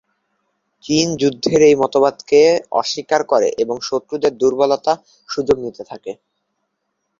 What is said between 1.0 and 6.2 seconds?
যুদ্ধের এই মতবাদকে অস্বীকার করে এবং শত্রুর দুর্বলতার সুযোগ নিতে থাকে।